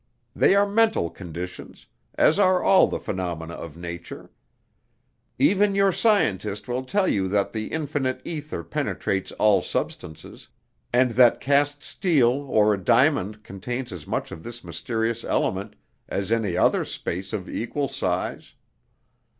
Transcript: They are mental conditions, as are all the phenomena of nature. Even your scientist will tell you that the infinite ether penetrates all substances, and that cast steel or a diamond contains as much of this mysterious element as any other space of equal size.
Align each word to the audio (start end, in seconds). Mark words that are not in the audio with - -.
They 0.35 0.55
are 0.55 0.67
mental 0.67 1.11
conditions, 1.11 1.85
as 2.15 2.39
are 2.39 2.63
all 2.63 2.87
the 2.87 2.99
phenomena 2.99 3.53
of 3.53 3.77
nature. 3.77 4.31
Even 5.37 5.75
your 5.75 5.91
scientist 5.91 6.67
will 6.67 6.83
tell 6.83 7.07
you 7.07 7.27
that 7.27 7.53
the 7.53 7.67
infinite 7.67 8.19
ether 8.25 8.63
penetrates 8.63 9.31
all 9.33 9.61
substances, 9.61 10.47
and 10.91 11.11
that 11.11 11.39
cast 11.39 11.83
steel 11.83 12.31
or 12.31 12.73
a 12.73 12.83
diamond 12.83 13.43
contains 13.43 13.91
as 13.93 14.07
much 14.07 14.31
of 14.31 14.41
this 14.41 14.63
mysterious 14.63 15.23
element 15.23 15.75
as 16.09 16.31
any 16.31 16.57
other 16.57 16.83
space 16.83 17.31
of 17.31 17.47
equal 17.47 17.87
size. 17.87 18.55